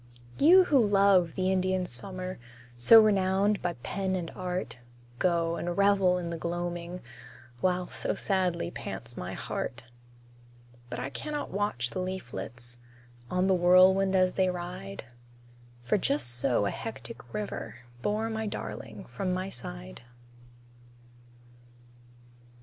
You 0.39 0.63
who 0.63 0.79
love 0.83 1.35
the 1.35 1.51
Indian 1.51 1.85
summer, 1.85 2.39
So 2.75 2.99
renowned 2.99 3.61
by 3.61 3.73
pen 3.83 4.15
and 4.15 4.31
art, 4.31 4.79
Go, 5.19 5.57
and 5.57 5.77
revel 5.77 6.17
in 6.17 6.31
the 6.31 6.39
gloaming, 6.39 7.01
While 7.59 7.87
so 7.89 8.15
sadly 8.15 8.71
pants 8.71 9.15
my 9.15 9.33
heart. 9.33 9.83
But 10.89 10.97
I 10.97 11.11
can 11.11 11.33
not 11.33 11.51
watch 11.51 11.91
the 11.91 11.99
leaflets, 12.01 12.79
On 13.29 13.45
the 13.45 13.53
whirlwind 13.53 14.15
as 14.15 14.33
they 14.33 14.49
ride, 14.49 15.03
For 15.83 15.99
just 15.99 16.31
so 16.31 16.65
a 16.65 16.71
hectic 16.71 17.31
river 17.31 17.75
Bore 18.01 18.27
my 18.31 18.47
darling 18.47 19.05
from 19.05 19.31
my 19.31 19.49
side. 19.51 20.01